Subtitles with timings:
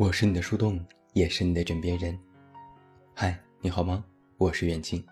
[0.00, 0.82] 我是你的树洞，
[1.12, 2.18] 也是你的枕边人。
[3.12, 4.02] 嗨，你好吗？
[4.38, 5.04] 我是远近。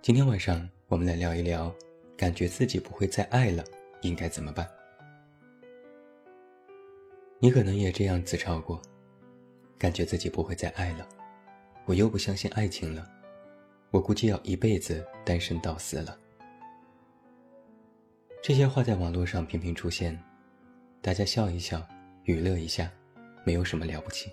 [0.00, 1.74] 今天晚上我们来聊一聊，
[2.16, 3.64] 感觉自己不会再爱了，
[4.02, 4.64] 应该怎么办？
[7.40, 8.80] 你可能也这样自嘲过，
[9.76, 11.04] 感觉自己不会再爱了，
[11.86, 13.10] 我又不相信爱情了，
[13.90, 16.16] 我估计要一辈子单身到死了。
[18.40, 20.16] 这些话在网络上频频出现，
[21.02, 21.84] 大家笑一笑。
[22.24, 22.90] 娱乐一下，
[23.44, 24.32] 没有什么了不起。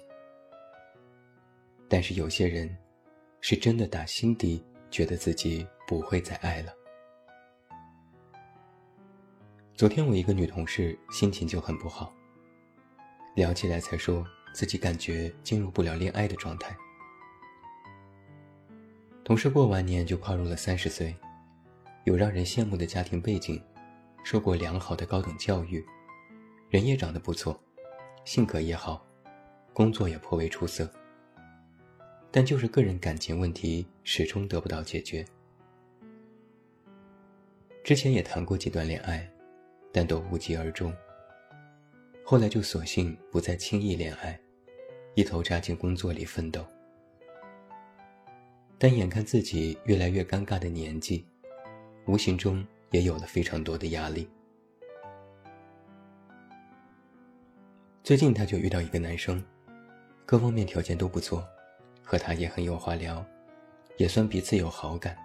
[1.89, 2.73] 但是有些人，
[3.41, 6.73] 是真的打心底觉得自己不会再爱了。
[9.75, 12.13] 昨天我一个女同事心情就很不好，
[13.35, 16.73] 聊起来才说自己感觉进入不了恋爱的状态。
[19.25, 21.13] 同事过完年就跨入了三十岁，
[22.05, 23.61] 有让人羡慕的家庭背景，
[24.23, 25.85] 受过良好的高等教育，
[26.69, 27.61] 人也长得不错。
[28.23, 29.05] 性格也好，
[29.73, 30.89] 工作也颇为出色，
[32.29, 35.25] 但就是个人感情问题始终得不到解决。
[37.83, 39.27] 之前也谈过几段恋爱，
[39.91, 40.93] 但都无疾而终。
[42.23, 44.39] 后来就索性不再轻易恋爱，
[45.15, 46.65] 一头扎进工作里奋斗。
[48.77, 51.25] 但眼看自己越来越尴尬的年纪，
[52.05, 54.29] 无形中也有了非常多的压力。
[58.11, 59.41] 最近他就遇到一个男生，
[60.25, 61.47] 各方面条件都不错，
[62.03, 63.25] 和他也很有话聊，
[63.95, 65.17] 也算彼此有好感。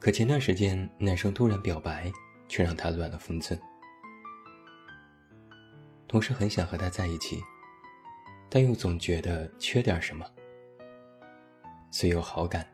[0.00, 2.10] 可前段时间男生突然表白，
[2.48, 3.56] 却让他乱了分寸。
[6.08, 7.40] 同时很想和他在一起，
[8.50, 10.26] 但又总觉得缺点什么。
[11.92, 12.66] 虽有好感，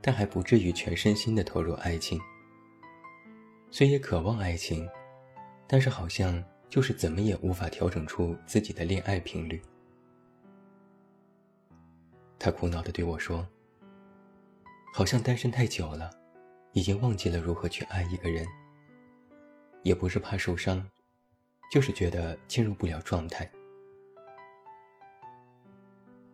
[0.00, 2.18] 但还不至于全身心的投入爱情。
[3.70, 4.88] 虽也渴望爱情，
[5.68, 6.42] 但是好像。
[6.70, 9.60] 就是怎么也无法调整出自己的恋爱频率。
[12.38, 13.46] 他苦恼的对我说
[14.94, 16.10] ：“好像单身太久了，
[16.72, 18.46] 已经忘记了如何去爱一个人。
[19.82, 20.88] 也不是怕受伤，
[21.72, 23.50] 就是觉得进入不了状态。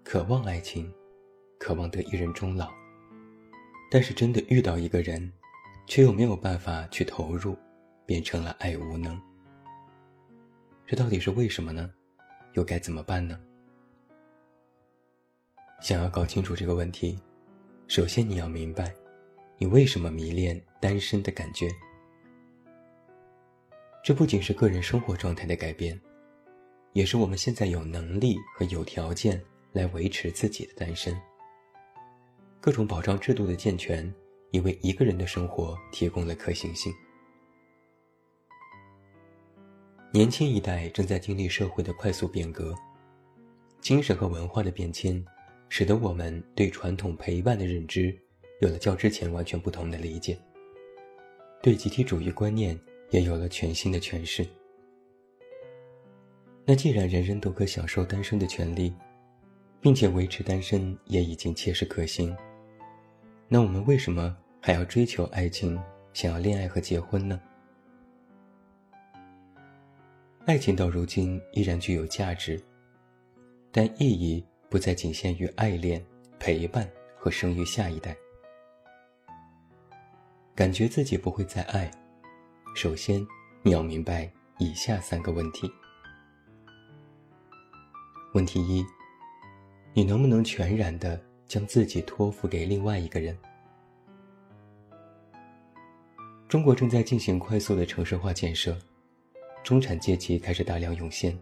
[0.04, 0.92] 渴望爱情，
[1.58, 2.70] 渴望得一人终老，
[3.90, 5.32] 但是真的遇到一个人，
[5.86, 7.56] 却又没有办法去投入，
[8.04, 9.20] 变成了爱无能。”
[10.86, 11.90] 这到底是为什么呢？
[12.52, 13.36] 又该怎么办呢？
[15.80, 17.18] 想要搞清楚这个问题，
[17.88, 18.94] 首先你要明白，
[19.58, 21.68] 你为什么迷恋单身的感觉。
[24.04, 26.00] 这不仅是个人生活状态的改变，
[26.92, 29.42] 也是我们现在有能力和有条件
[29.72, 31.20] 来维持自己的单身。
[32.60, 34.14] 各种保障制度的健全，
[34.52, 36.94] 也为一个人的生活提供了可行性。
[40.16, 42.74] 年轻一代正在经历社会的快速变革，
[43.82, 45.22] 精神和文化的变迁，
[45.68, 48.18] 使得我们对传统陪伴的认知
[48.62, 50.38] 有了较之前完全不同的理解，
[51.62, 54.46] 对集体主义观念也有了全新的诠释。
[56.64, 58.94] 那既然人人都可享受单身的权利，
[59.82, 62.34] 并且维持单身也已经切实可行，
[63.48, 65.78] 那我们为什么还要追求爱情，
[66.14, 67.38] 想要恋爱和结婚呢？
[70.46, 72.62] 爱情到如今依然具有价值，
[73.72, 76.00] 但意义不再仅限于爱恋、
[76.38, 78.16] 陪伴和生育下一代。
[80.54, 81.90] 感觉自己不会再爱，
[82.76, 83.26] 首先
[83.64, 85.68] 你要明白以下三个问题。
[88.32, 88.86] 问题一：
[89.94, 93.36] 你能不能全然的将自己托付给另外一个人？
[96.46, 98.78] 中国正在进行快速的城市化建设。
[99.66, 101.36] 中产阶级开始大量涌现，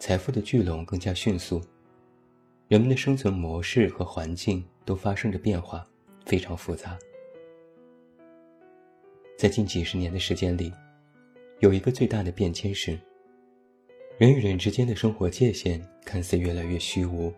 [0.00, 1.62] 财富的聚拢更加迅速，
[2.66, 5.86] 人们的生存模式和环境都发生着变化，
[6.26, 6.98] 非常复杂。
[9.38, 10.72] 在近几十年的时间里，
[11.60, 12.98] 有一个最大的变迁是，
[14.18, 17.32] 人与人之间的生活界限看似越来越虚无，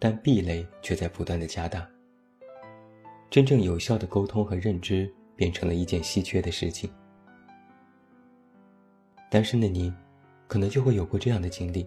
[0.00, 1.88] 但壁垒却在不断的加大。
[3.30, 6.90] 真正有效的沟通和认知变成了一件稀缺的事情。
[9.36, 9.92] 单身的你，
[10.48, 11.84] 可能就会有过这样的经历：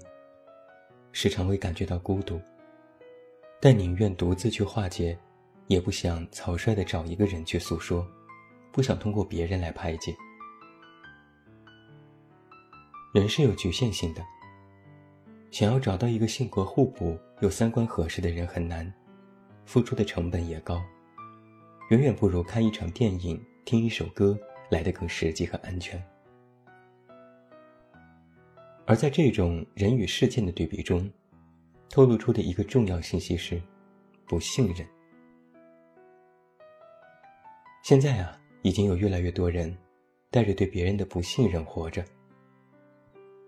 [1.11, 2.39] 时常会感觉到孤独，
[3.59, 5.17] 但宁愿独自去化解，
[5.65, 8.07] 也不想草率的找一个人去诉说，
[8.71, 10.15] 不想通过别人来排解。
[13.15, 14.23] 人是有局限性的，
[15.49, 18.93] 想要找到一个性格互补又三观合适的人很难，
[19.65, 20.79] 付出的成本也高，
[21.89, 24.37] 远远不如看一场电影、听一首歌
[24.69, 25.99] 来的更实际和安全。
[28.89, 31.07] 而在这种人与事件的对比中，
[31.91, 33.61] 透露出的一个重要信息是：
[34.25, 34.83] 不信任。
[37.83, 39.77] 现在啊，已经有越来越多人
[40.31, 42.03] 带着对别人的不信任活着。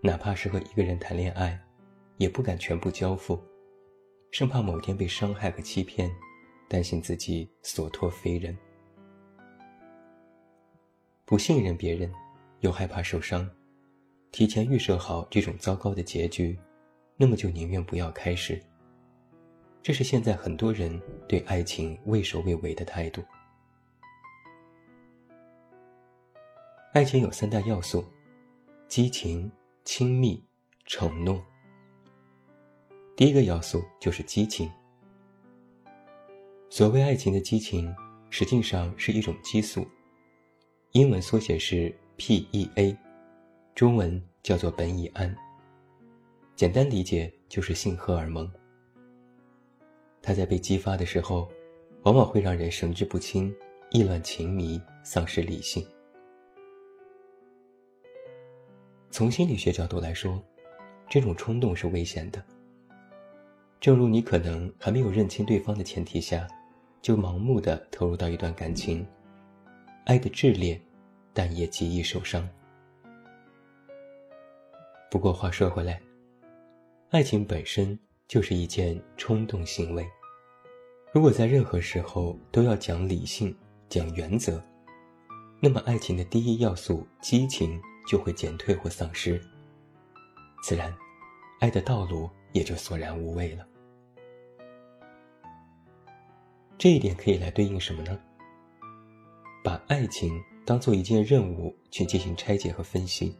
[0.03, 1.59] 哪怕是和一个人谈恋爱，
[2.17, 3.41] 也不敢全部交付，
[4.29, 6.07] 生怕某天被伤害和欺骗，
[6.69, 8.55] 担心自己所托非人。
[11.25, 12.13] 不信任别人，
[12.59, 13.49] 又害怕受伤，
[14.31, 16.57] 提前预设好这种糟糕的结局，
[17.17, 18.61] 那么就宁愿不要开始。
[19.83, 23.21] 这是现在很多人对爱情畏首畏尾的态度。
[26.93, 28.05] 爱情有三大要素：
[28.87, 29.51] 激情、
[29.83, 30.41] 亲密、
[30.85, 31.43] 承诺。
[33.17, 34.71] 第一个要素就是激情。
[36.69, 37.93] 所谓爱情的激情，
[38.29, 39.85] 实际上是一种激素，
[40.93, 42.95] 英文缩写是 PEA，
[43.73, 45.35] 中文叫做苯乙胺。
[46.55, 48.49] 简单理解就是性荷尔蒙。
[50.21, 51.49] 它在被激发的时候，
[52.03, 53.53] 往往会让人神志不清、
[53.89, 55.83] 意乱情迷、丧失理性。
[59.09, 60.41] 从心理学角度来说，
[61.09, 62.43] 这种冲动是危险的。
[63.79, 66.47] 正如你可能还没有认清对方的前提下，
[67.01, 69.03] 就盲目的投入到一段感情，
[70.05, 70.79] 爱的炽烈，
[71.33, 72.47] 但也极易受伤。
[75.11, 76.01] 不过话说回来，
[77.09, 77.99] 爱情本身
[78.29, 80.07] 就是一件冲动行为。
[81.11, 83.53] 如果在任何时候都要讲理性、
[83.89, 84.63] 讲原则，
[85.59, 87.79] 那么爱情的第一要素激情。
[88.07, 89.39] 就会减退或丧失，
[90.63, 90.91] 自然，
[91.59, 93.65] 爱的道路也就索然无味了。
[96.79, 98.19] 这一点可以来对应什么呢？
[99.63, 100.33] 把爱情
[100.65, 103.37] 当做一件任务去进行拆解和分析。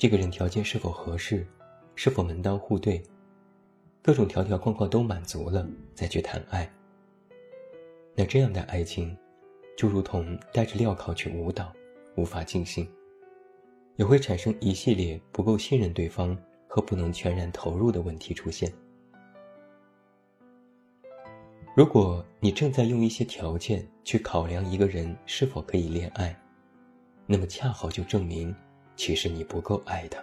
[0.00, 1.46] 这个人条件是否合适，
[1.94, 3.02] 是否门当户对，
[4.00, 6.66] 各种条条框框都满足了，再去谈爱。
[8.14, 9.14] 那这样的爱情，
[9.76, 11.70] 就如同带着镣铐去舞蹈，
[12.16, 12.88] 无法尽兴。
[13.96, 16.34] 也会产生一系列不够信任对方
[16.66, 18.72] 和不能全然投入的问题出现。
[21.76, 26.34] 如果你正在用一些条件去考量一个人是否可以恋爱，
[27.26, 28.56] 那么恰好就证明，
[29.00, 30.22] 其实你不够爱他。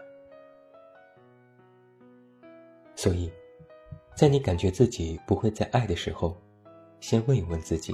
[2.95, 3.31] 所以，
[4.15, 6.39] 在你感觉自己不会再爱的时候，
[7.00, 7.91] 先问一问自己，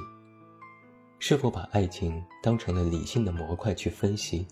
[1.19, 4.45] 是否把爱情当成了理性的模块去分析。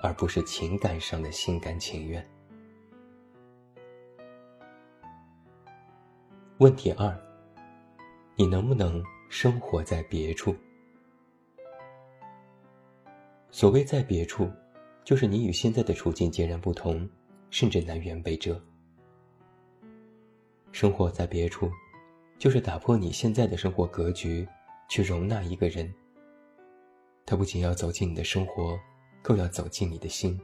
[0.00, 2.22] 而不是情感上的心甘情愿。
[6.58, 7.18] 问题二：
[8.36, 10.54] 你能不能生活在别处？
[13.50, 14.50] 所谓在别处，
[15.04, 17.08] 就是你与现在的处境截然不同，
[17.50, 18.60] 甚至南辕北辙。
[20.72, 21.70] 生活在别处，
[22.38, 24.48] 就是打破你现在的生活格局，
[24.88, 25.92] 去容纳一个人。
[27.24, 28.78] 他不仅要走进你的生活。
[29.26, 30.38] 更要走进你的心，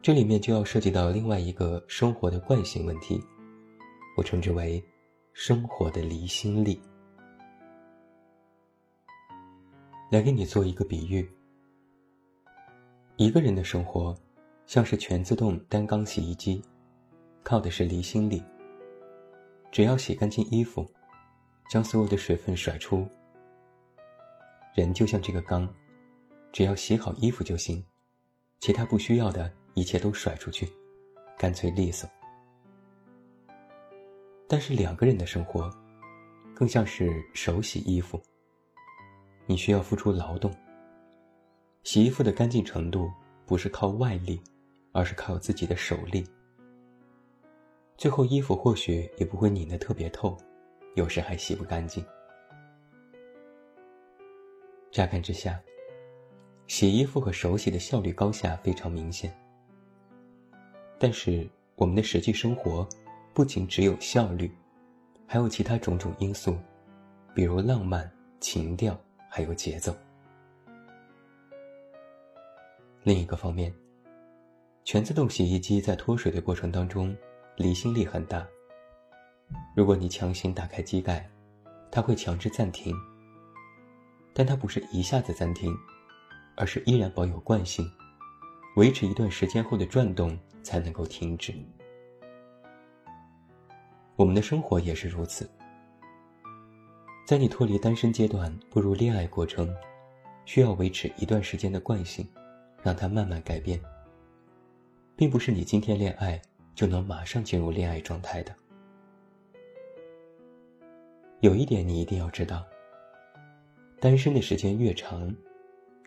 [0.00, 3.22] 这里面就要涉及到另外一个生活的惯性问题，
[4.16, 4.82] 我称之为
[5.34, 6.80] 生活的离心力。
[10.10, 11.30] 来给你做一个比喻，
[13.22, 14.12] 一个人的生活
[14.66, 16.60] 像是全自动单缸洗衣机，
[17.44, 18.42] 靠的是离心力。
[19.70, 20.84] 只要洗干净衣服，
[21.70, 23.06] 将所有的水分甩出，
[24.74, 25.72] 人就像这个缸。
[26.50, 27.80] 只要洗好衣服就行，
[28.58, 30.68] 其他不需要的一切都甩出去，
[31.38, 32.10] 干脆利索。
[34.48, 35.70] 但是两个人的生活，
[36.56, 38.20] 更像是手洗衣服。
[39.46, 40.52] 你需要付出劳动。
[41.82, 43.10] 洗衣服的干净程度
[43.46, 44.40] 不是靠外力，
[44.92, 46.24] 而是靠自己的手力。
[47.96, 50.36] 最后衣服或许也不会拧得特别透，
[50.94, 52.04] 有时还洗不干净。
[54.90, 55.60] 乍看之下。
[56.68, 59.30] 洗衣服和手洗的效率高下非常明显，
[60.98, 62.88] 但是我们的实际生活
[63.34, 64.50] 不仅只有效率，
[65.26, 66.56] 还有其他种种因素，
[67.34, 68.10] 比如浪漫、
[68.40, 68.98] 情调，
[69.28, 69.94] 还有节奏。
[73.02, 73.72] 另一个方面，
[74.84, 77.16] 全自动洗衣机在脱水的过程当中，
[77.56, 78.46] 离心力很大。
[79.76, 81.28] 如果你强行打开机盖，
[81.90, 82.94] 它会强制暂停，
[84.32, 85.76] 但它不是一下子暂停。
[86.54, 87.90] 而是依然保有惯性，
[88.76, 91.54] 维持一段时间后的转动才能够停止。
[94.16, 95.50] 我们的生活也是如此。
[97.26, 99.74] 在你脱离单身阶段步入恋爱过程，
[100.44, 102.28] 需要维持一段时间的惯性，
[102.82, 103.80] 让它慢慢改变。
[105.14, 106.40] 并不是你今天恋爱
[106.74, 108.54] 就能马上进入恋爱状态的。
[111.40, 112.64] 有一点你一定要知道：
[114.00, 115.34] 单身的时间越长，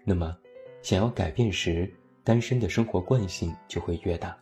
[0.03, 0.38] 那么
[0.82, 1.89] 想要改变时
[2.24, 4.38] 单身的生活惯性就会越大。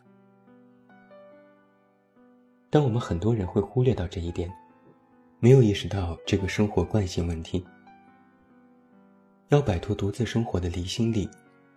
[2.70, 4.52] 但我们很多人会忽略到这一点，
[5.38, 7.64] 没有意识到这个生活惯性问题。
[9.48, 11.28] 要摆脱独自生活的离心力，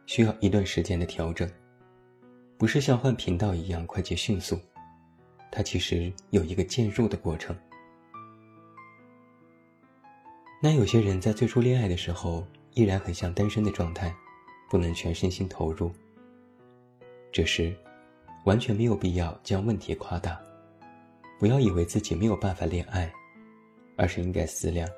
[0.08, 1.48] 需要一段时间的调整，
[2.58, 4.58] 不是像换频道一样快捷迅速，
[5.52, 7.56] 它其实有一个渐入的过程。
[10.64, 14.16] 那有些人在最初恋爱的时候，依然很像单身的状态，
[14.70, 15.92] 不能全身心投入。
[17.30, 17.76] 这时，
[18.46, 20.40] 完全没有必要将问题夸大，
[21.38, 23.12] 不要以为自己没有办法恋爱，
[23.98, 24.90] 而是应该思量，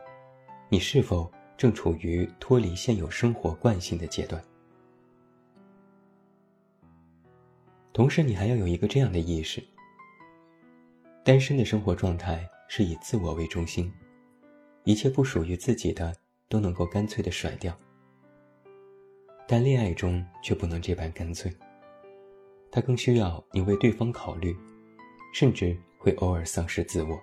[0.69, 4.39] 你是否正处于脱离现有生活惯性的阶段。
[7.99, 9.61] 同时，你还要有一个这样的意识：
[11.21, 13.91] 单身的生活状态是以自我为中心。
[14.85, 16.15] 一切不属于自己的
[16.47, 17.77] 都能够干脆的甩掉，
[19.45, 21.53] 但恋爱中却不能这般干脆。
[22.71, 24.55] 他更需要你为对方考虑，
[25.33, 27.19] 甚至会偶尔丧失自我。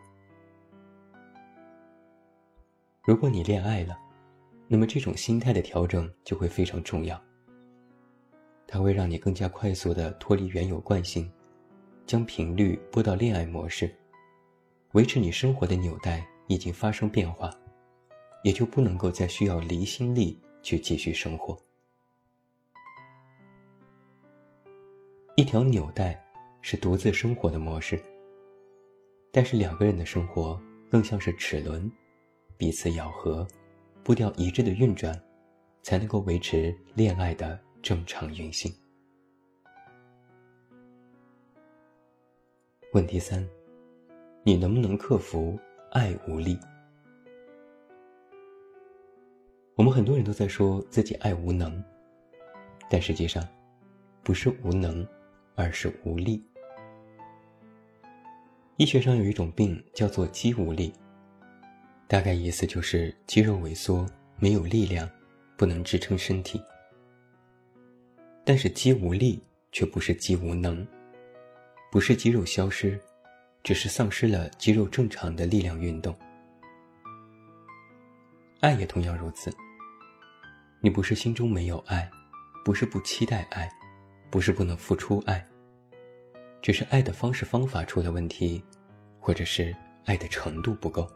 [3.07, 3.99] 如果你恋爱了，
[4.69, 7.19] 那么这种心态的调整就会非常重要。
[8.67, 11.31] 它会让你更加快速的脱离原有惯性，
[12.07, 13.95] 将频率拨到恋爱模式，
[14.93, 16.27] 维持你生活的纽带。
[16.49, 17.53] 已经发生变化，
[18.45, 21.59] 也就不能够再需要离心力去继续生活。
[25.35, 26.25] 一条纽带
[26.61, 28.01] 是独自生活的模式，
[29.33, 30.57] 但是两个人的生活
[30.89, 31.91] 更像是齿轮，
[32.57, 33.45] 彼此咬合，
[34.05, 35.21] 步调一致的运转，
[35.83, 38.75] 才能够维持恋爱的正常运行。
[42.93, 43.49] 问题三：
[44.43, 45.57] 你能不能克服？
[45.93, 46.59] 爱无力，
[49.77, 51.81] 我们很多人都在说自己爱无能，
[52.91, 53.47] 但实际上，
[54.25, 55.07] 不是无能，
[55.55, 56.45] 而是无力。
[58.79, 60.93] 医学上有一种病叫做肌无力，
[62.09, 64.05] 大概意思就是肌肉萎缩，
[64.41, 65.09] 没有力量，
[65.57, 66.61] 不能支撑身体。
[68.47, 70.87] 但是肌无力却不是肌无能，
[71.93, 72.99] 不是肌肉消失。
[73.65, 76.17] 只是丧失了肌肉正常的力量运动。
[78.61, 79.53] 爱也同样如此。
[80.81, 82.09] 你不是心中没有爱，
[82.65, 83.69] 不是不期待爱，
[84.31, 85.45] 不是不能付出爱，
[86.63, 88.63] 只是爱的方式方法出了问题，
[89.19, 89.75] 或者是
[90.05, 91.11] 爱的程度不够。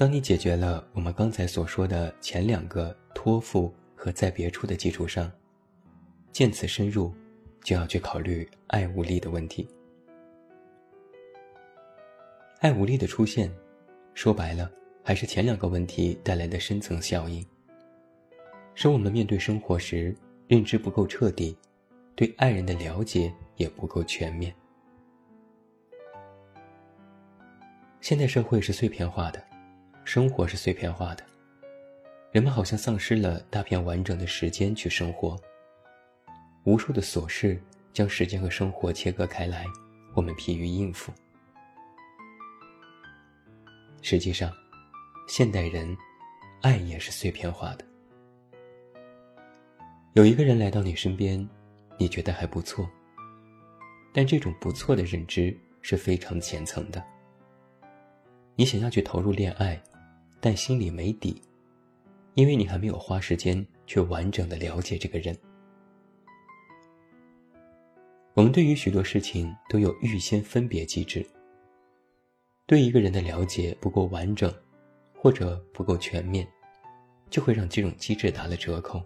[0.00, 5.30] 当你解决了我们刚才所说的前两个托付和在别处的基础上，
[6.32, 7.12] 见此深入。
[7.62, 9.68] 就要去考虑爱无力的问题。
[12.60, 13.52] 爱无力的出现，
[14.14, 14.72] 说白了，
[15.04, 17.46] 还是前两个问题带来的深层效应，
[18.74, 20.16] 使我们面对生活时
[20.48, 21.54] 认知不够彻底，
[22.14, 24.54] 对爱人的了解也不够全面。
[28.00, 29.44] 现代社会是碎片化的，
[30.04, 31.24] 生活是碎片化的，
[32.32, 35.38] 人们好像丧失了大片完整的时间去生活。
[36.64, 37.60] 无数的琐事
[37.92, 39.64] 将时间和生活切割开来，
[40.14, 41.12] 我们疲于应付。
[44.02, 44.52] 实际上，
[45.28, 45.96] 现代人
[46.62, 47.84] 爱也是碎片化的。
[50.14, 51.48] 有一个人来到你身边，
[51.98, 52.88] 你觉得还不错，
[54.12, 57.02] 但这种不错的认知是非常浅层的。
[58.56, 59.80] 你想要去投入恋爱，
[60.40, 61.40] 但心里没底，
[62.34, 65.36] 因为你还没有花时间去完整的了解这个人。
[68.34, 71.24] 我们对于许多事情都有预先分别机制。
[72.66, 74.50] 对一个人的了解不够完整，
[75.14, 76.46] 或者不够全面，
[77.28, 79.02] 就会让这种机制打了折扣。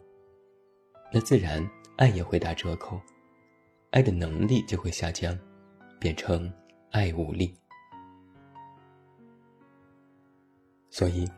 [1.11, 3.01] 那自然爱也会打折扣，
[3.91, 5.37] 爱的能力就会下降，
[5.99, 6.53] 变成
[6.91, 7.55] 爱无力。
[10.95, 11.29] 所以，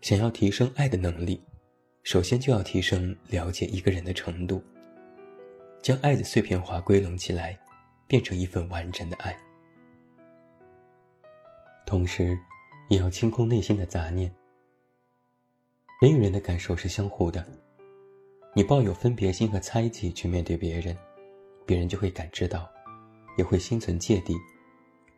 [0.00, 1.40] 想要提升爱的能力，
[2.02, 4.60] 首先就要提升了解一个人的程度。
[5.80, 7.56] 将爱的碎片化归拢起来，
[8.08, 9.38] 变成一份完整的爱。
[11.86, 12.36] 同时，
[12.88, 14.28] 也要清空内心的杂念。
[16.02, 17.46] 人与人的感受是相互的，
[18.56, 20.96] 你抱有分别心和猜忌去面对别人，
[21.64, 22.68] 别人就会感知到，
[23.38, 24.34] 也会心存芥蒂，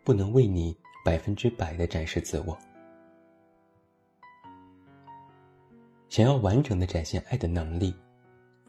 [0.05, 2.55] 不能为你百分之百的展示自我。
[6.13, 7.95] 想要完整的展现爱的能力。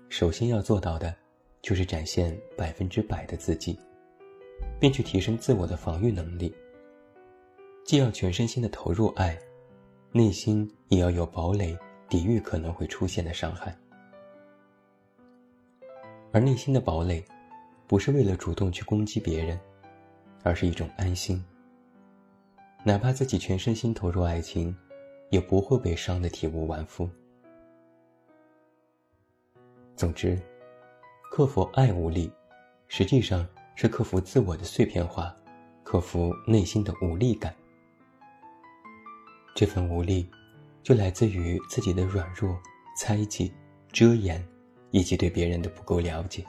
[0.08, 1.14] 首先要做到的，
[1.62, 3.78] 就是展现百分之百的自己，
[4.80, 6.56] 并去提升自我的防御能力。
[7.84, 9.38] 既要全身心的投入爱，
[10.14, 13.78] 内心也要有堡垒，抵御可能会出现的伤害。
[16.32, 17.22] 而内心的堡垒，
[17.88, 19.60] 不是为了主动去攻击别人，
[20.44, 21.44] 而是一种安心。
[22.86, 24.74] 哪怕自己全身心投入爱情，
[25.30, 27.10] 也不会被伤得体无完肤。
[29.96, 30.40] 总之，
[31.32, 32.32] 克服爱无力，
[32.88, 35.36] 实际上是克服自我的碎片化，
[35.84, 37.54] 克服内心的无力感。
[39.56, 40.28] 这份无力，
[40.82, 42.60] 就来自于自己的软弱、
[42.98, 43.54] 猜忌、
[43.92, 44.44] 遮掩，
[44.90, 46.44] 以及对别人的不够了解。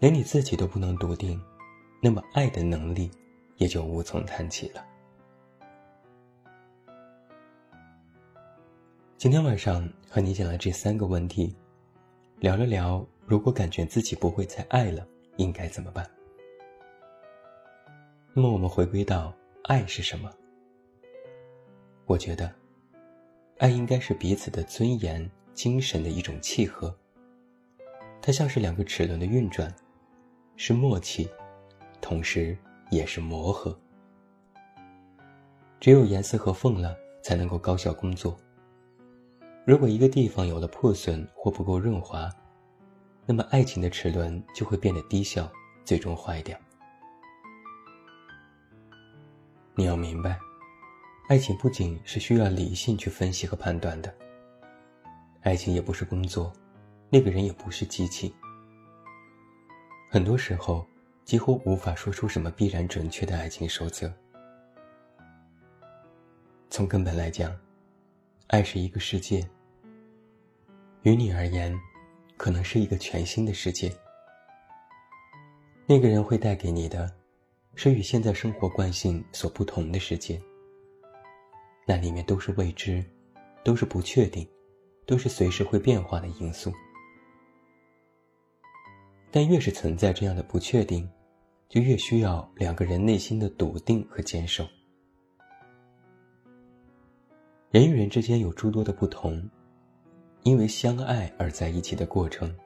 [0.00, 1.40] 连你自己都不能笃定，
[2.02, 3.10] 那么爱的能力，
[3.58, 4.84] 也就无从谈起了。
[9.18, 11.56] 今天晚上和你讲了这三个问题，
[12.38, 16.06] 聊了聊，如果感觉自己不会再爱了，应该怎么办？
[18.34, 20.30] 那么我们回归到爱是什么？
[22.04, 22.52] 我觉得，
[23.56, 26.94] 爱应该是彼此的尊严、精神的一种契合。
[28.20, 29.74] 它像是两个齿轮的运转，
[30.56, 31.26] 是默契，
[32.02, 32.54] 同时
[32.90, 33.74] 也是磨合。
[35.80, 38.38] 只有严丝合缝了，才能够高效工作。
[39.66, 42.30] 如果一个地方有了破损或不够润滑，
[43.26, 45.50] 那么爱情的齿轮就会变得低效，
[45.84, 46.56] 最终坏掉。
[49.74, 50.38] 你要明白。
[51.28, 54.14] 爱情不仅是需要理性去分析和判断的，
[55.42, 56.52] 爱情也不是工作，
[57.10, 58.32] 那个人也不是机器。
[60.08, 60.86] 很多时候，
[61.24, 64.12] 几乎无法说出什么必然准确的爱情守则。
[66.70, 67.52] 从根本来讲，
[68.46, 69.44] 爱是一个世界，
[71.06, 71.72] 于你而言，
[72.36, 73.94] 可能是一个全新的世界。
[75.86, 77.08] 那个人会带给你的，
[77.76, 80.42] 是与现在生活惯性所不同的世界。
[81.86, 83.04] 那里面都是未知，
[83.62, 84.44] 都是不确定，
[85.06, 86.72] 都是随时会变化的因素。
[89.30, 91.08] 但越是存在这样的不确定，
[91.68, 94.66] 就越需要两个人内心的笃定和坚守。
[97.70, 99.48] 人与人之间有诸多的不同，
[100.46, 102.56] 因为相爱而在一起的过程，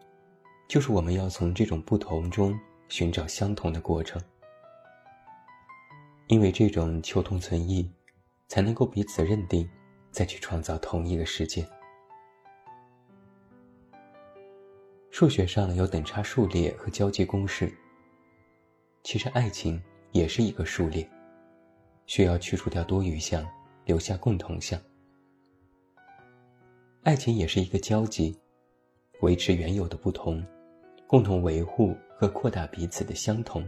[0.68, 2.54] 就是我们要从这种不同中
[2.90, 4.20] 寻找相同的过程。
[6.26, 7.90] 因为这种求同存异。
[8.48, 9.70] 才能够彼此认定，
[10.10, 11.64] 再去创造同一个世界。
[15.12, 17.72] 数学上有等差数列和交界公式。
[19.04, 21.08] 其实爱情也是一个数列，
[22.06, 23.48] 需要去除掉多余项，
[23.84, 24.82] 留下共同项。
[27.02, 28.38] 爱情也是一个交集，
[29.22, 30.44] 维持原有的不同，
[31.06, 33.66] 共同维护和扩大彼此的相同，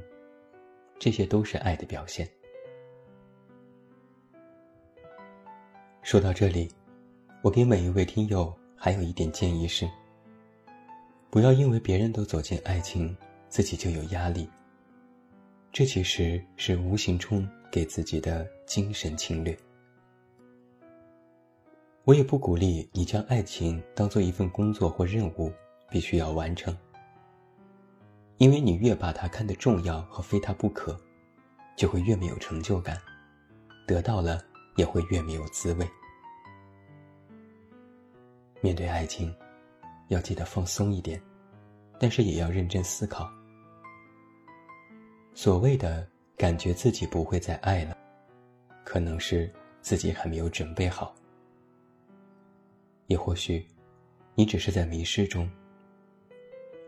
[0.98, 2.28] 这些都是爱的表现。
[6.02, 6.70] 说到这里，
[7.40, 9.88] 我给每一位听友还有一点建议是：
[11.30, 13.16] 不要因为别人都走进爱情，
[13.48, 14.46] 自己就有压力。
[15.72, 19.56] 这其实是无形中给自己的精神侵略。
[22.04, 25.52] 我也不鼓励你将爱情当做一份工作或任务，
[25.90, 26.76] 必须要完成。
[28.38, 30.98] 因为你越把它看得重要和非它不可，
[31.76, 32.96] 就会越没有成就感，
[33.86, 34.42] 得到了。
[34.76, 35.86] 也会越没有滋味。
[38.62, 39.30] 面对爱情，
[40.08, 41.22] 要记得放松一点，
[42.00, 43.30] 但是也要认真思考。
[45.34, 47.94] 所谓的感觉自己不会再爱了，
[48.82, 51.14] 可能是自己还没有准备好，
[53.12, 53.62] 也或许
[54.34, 55.46] 你只是在迷失中，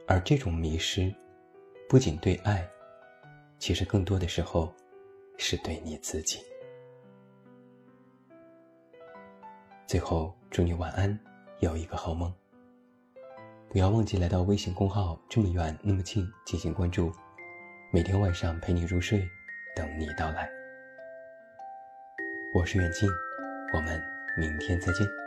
[0.06, 1.14] 而这种迷失，
[1.86, 2.66] 不仅对爱，
[3.58, 4.74] 其实更多的时候，
[5.36, 6.42] 是对你自己。
[9.86, 11.20] 最后，祝你晚安，
[11.60, 12.32] 有一个好梦。
[13.68, 17.12] 不要忘记来到微信公号“这么远那么近”进行关注，
[17.92, 19.22] 每天晚上陪你入睡，
[19.76, 20.48] 等你到来。
[22.54, 23.06] 我是远近，
[23.74, 24.02] 我们
[24.38, 25.23] 明天再见。